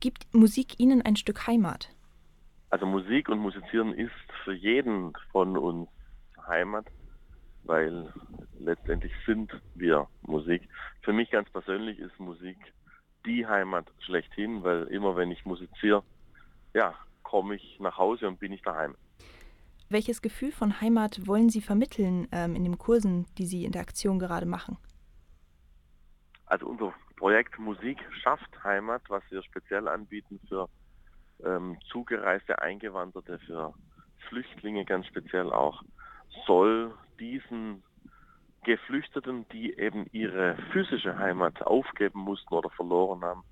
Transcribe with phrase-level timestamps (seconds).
[0.00, 1.88] Gibt Musik Ihnen ein Stück Heimat?
[2.70, 4.12] Also Musik und Musizieren ist
[4.44, 5.88] für jeden von uns
[6.46, 6.86] Heimat,
[7.64, 8.12] weil
[8.60, 10.62] letztendlich sind wir Musik.
[11.02, 12.58] Für mich ganz persönlich ist Musik
[13.26, 16.04] die Heimat schlechthin, weil immer wenn ich musiziere,
[16.74, 16.94] ja,
[17.24, 18.94] komme ich nach Hause und bin ich daheim.
[19.88, 23.82] Welches Gefühl von Heimat wollen Sie vermitteln ähm, in den Kursen, die Sie in der
[23.82, 24.78] Aktion gerade machen?
[26.46, 30.68] Also unser Projekt Musik schafft Heimat, was wir speziell anbieten für
[31.44, 33.74] ähm, zugereiste Eingewanderte, für
[34.28, 35.82] Flüchtlinge ganz speziell auch,
[36.46, 37.82] soll diesen
[38.62, 43.42] Geflüchteten, die eben ihre physische Heimat aufgeben mussten oder verloren haben,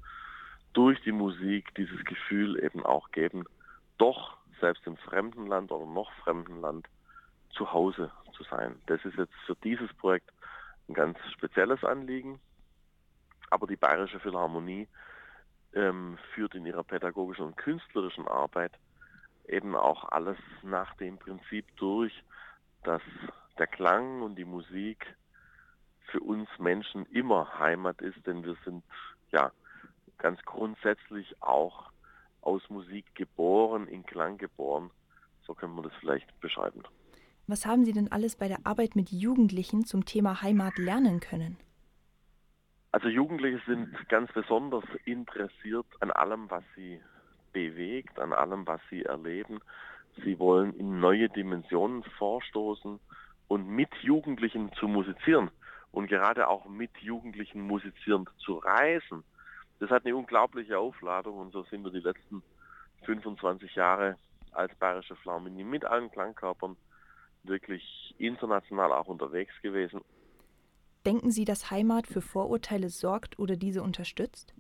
[0.73, 3.45] durch die Musik dieses Gefühl eben auch geben,
[3.99, 6.87] doch selbst im fremden Land oder noch fremden Land
[7.51, 8.77] zu Hause zu sein.
[8.87, 10.31] Das ist jetzt für dieses Projekt
[10.89, 12.39] ein ganz spezielles Anliegen.
[13.51, 14.89] Aber die Bayerische Philharmonie
[15.75, 18.73] ähm, führt in ihrer pädagogischen und künstlerischen Arbeit
[19.49, 22.13] eben auch alles nach dem Prinzip durch,
[22.83, 23.03] dass
[23.59, 25.07] der Klang und die Musik
[26.11, 28.85] für uns Menschen immer Heimat ist, denn wir sind
[29.33, 29.53] ja
[30.19, 31.91] ganz grundsätzlich auch
[32.41, 34.91] aus Musik geboren, in Klang geboren.
[35.47, 36.83] So können wir das vielleicht beschreiben.
[37.47, 41.59] Was haben Sie denn alles bei der Arbeit mit Jugendlichen zum Thema Heimat lernen können?
[42.97, 46.99] Also Jugendliche sind ganz besonders interessiert an allem, was sie
[47.53, 49.61] bewegt, an allem, was sie erleben.
[50.25, 52.99] Sie wollen in neue Dimensionen vorstoßen
[53.49, 55.51] und mit Jugendlichen zu musizieren
[55.93, 59.25] und gerade auch mit Jugendlichen musizierend zu reisen
[59.79, 62.43] das hat eine unglaubliche Aufladung und so sind wir die letzten
[63.05, 64.17] 25 Jahre
[64.53, 66.77] als Bayerische Philharmonie mit allen Klangkörpern
[67.43, 70.01] wirklich international auch unterwegs gewesen.
[71.07, 74.55] Denken Sie, dass Heimat für Vorurteile sorgt oder diese unterstützt?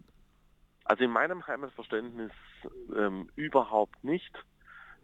[0.84, 2.30] Also in meinem Heimatverständnis
[2.96, 4.32] ähm, überhaupt nicht,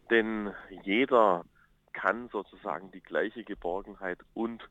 [0.08, 0.52] denn
[0.84, 1.44] jeder
[1.92, 4.62] kann sozusagen die gleiche Geborgenheit und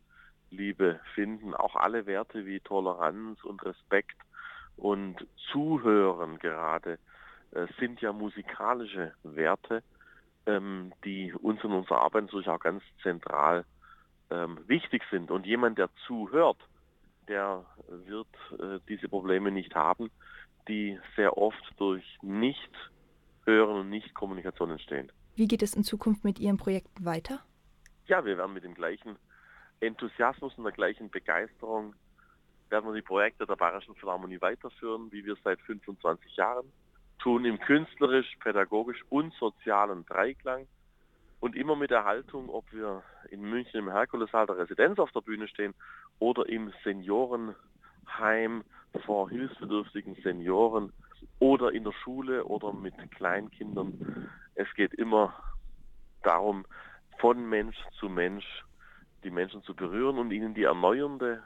[0.49, 1.53] Liebe finden.
[1.53, 4.15] Auch alle Werte wie Toleranz und Respekt
[4.77, 6.99] und Zuhören gerade
[7.51, 9.83] äh, sind ja musikalische Werte,
[10.45, 13.65] ähm, die uns in unserer Arbeit natürlich auch ganz zentral
[14.31, 15.29] ähm, wichtig sind.
[15.29, 16.57] Und jemand, der zuhört,
[17.27, 18.27] der wird
[18.59, 20.09] äh, diese Probleme nicht haben,
[20.67, 25.11] die sehr oft durch Nicht-Hören und Nicht-Kommunikation entstehen.
[25.35, 27.39] Wie geht es in Zukunft mit Ihren Projekten weiter?
[28.07, 29.17] Ja, wir werden mit dem gleichen
[29.79, 31.95] Enthusiasmus und der gleichen Begeisterung
[32.69, 36.71] werden wir die Projekte der Bayerischen Philharmonie weiterführen, wie wir seit 25 Jahren
[37.19, 40.67] tun, im künstlerisch, pädagogisch und sozialen Dreiklang
[41.41, 45.21] und immer mit der Haltung, ob wir in München im Herkulessaal der Residenz auf der
[45.21, 45.73] Bühne stehen
[46.19, 48.63] oder im Seniorenheim
[49.05, 50.93] vor hilfsbedürftigen Senioren
[51.39, 54.29] oder in der Schule oder mit Kleinkindern.
[54.55, 55.33] Es geht immer
[56.21, 56.65] darum,
[57.19, 58.45] von Mensch zu Mensch
[59.23, 61.41] die Menschen zu berühren und ihnen die erneuernde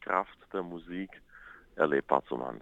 [0.00, 1.10] Kraft der Musik
[1.76, 2.60] erlebbar zu machen.